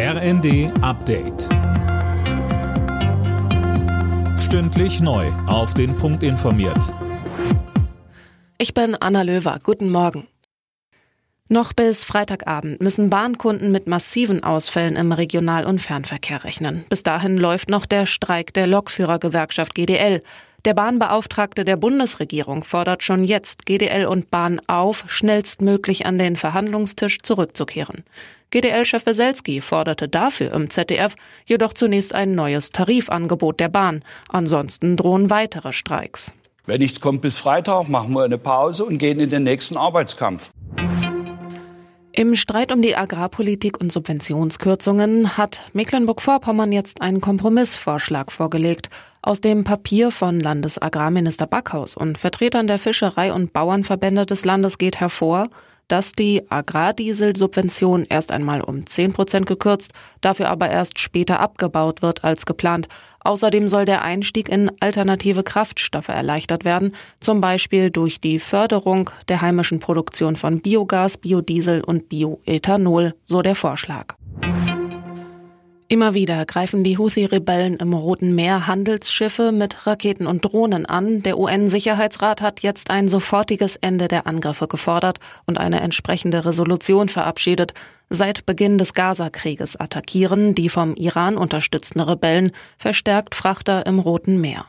[0.00, 1.48] RND Update.
[4.38, 5.26] Stündlich neu.
[5.48, 6.94] Auf den Punkt informiert.
[8.58, 9.58] Ich bin Anna Löwer.
[9.60, 10.28] Guten Morgen.
[11.48, 16.84] Noch bis Freitagabend müssen Bahnkunden mit massiven Ausfällen im Regional- und Fernverkehr rechnen.
[16.88, 20.20] Bis dahin läuft noch der Streik der Lokführergewerkschaft GDL.
[20.64, 27.18] Der Bahnbeauftragte der Bundesregierung fordert schon jetzt GDL und Bahn auf, schnellstmöglich an den Verhandlungstisch
[27.22, 28.04] zurückzukehren.
[28.50, 31.14] GDL-Chef Weselski forderte dafür im ZDF
[31.46, 34.02] jedoch zunächst ein neues Tarifangebot der Bahn.
[34.28, 36.32] Ansonsten drohen weitere Streiks.
[36.64, 40.50] Wenn nichts kommt bis Freitag, machen wir eine Pause und gehen in den nächsten Arbeitskampf.
[42.12, 48.90] Im Streit um die Agrarpolitik und Subventionskürzungen hat Mecklenburg-Vorpommern jetzt einen Kompromissvorschlag vorgelegt.
[49.22, 54.98] Aus dem Papier von Landesagrarminister Backhaus und Vertretern der Fischerei- und Bauernverbände des Landes geht
[54.98, 55.48] hervor,
[55.88, 62.24] dass die Agrardieselsubvention erst einmal um 10 Prozent gekürzt, dafür aber erst später abgebaut wird
[62.24, 62.88] als geplant.
[63.20, 69.40] Außerdem soll der Einstieg in alternative Kraftstoffe erleichtert werden, zum Beispiel durch die Förderung der
[69.40, 74.17] heimischen Produktion von Biogas, Biodiesel und Bioethanol, so der Vorschlag.
[75.90, 81.22] Immer wieder greifen die Houthi-Rebellen im Roten Meer Handelsschiffe mit Raketen und Drohnen an.
[81.22, 87.72] Der UN-Sicherheitsrat hat jetzt ein sofortiges Ende der Angriffe gefordert und eine entsprechende Resolution verabschiedet.
[88.10, 94.66] Seit Beginn des Gaza-Krieges attackieren die vom Iran unterstützten Rebellen verstärkt Frachter im Roten Meer.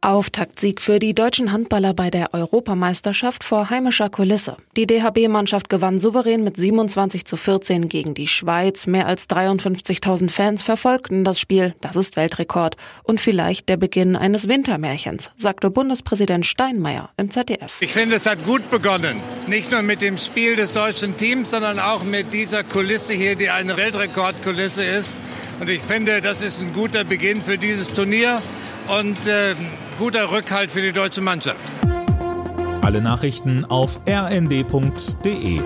[0.00, 4.56] Auftaktsieg für die deutschen Handballer bei der Europameisterschaft vor heimischer Kulisse.
[4.76, 8.86] Die DHB-Mannschaft gewann souverän mit 27 zu 14 gegen die Schweiz.
[8.86, 11.74] Mehr als 53.000 Fans verfolgten das Spiel.
[11.80, 12.76] Das ist Weltrekord.
[13.02, 17.78] Und vielleicht der Beginn eines Wintermärchens, sagte Bundespräsident Steinmeier im ZDF.
[17.80, 19.20] Ich finde, es hat gut begonnen.
[19.46, 23.50] Nicht nur mit dem Spiel des deutschen Teams, sondern auch mit dieser Kulisse hier, die
[23.50, 25.18] eine Weltrekordkulisse ist.
[25.60, 28.42] Und ich finde, das ist ein guter Beginn für dieses Turnier.
[28.88, 29.54] Und äh,
[29.98, 31.64] guter Rückhalt für die deutsche Mannschaft.
[32.82, 35.60] Alle Nachrichten auf rnd.de